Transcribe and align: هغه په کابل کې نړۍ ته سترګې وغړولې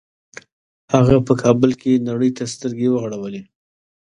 هغه 0.93 1.15
په 1.27 1.33
کابل 1.43 1.71
کې 1.81 2.03
نړۍ 2.09 2.31
ته 2.37 2.43
سترګې 2.53 2.87
وغړولې 2.91 3.41